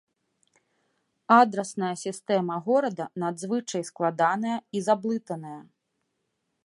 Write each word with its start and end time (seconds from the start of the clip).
Адрасная 1.41 1.91
сістэма 2.05 2.55
горада 2.69 3.05
надзвычай 3.25 3.87
складаная 3.91 4.57
і 4.81 4.83
заблытаная. 4.87 5.57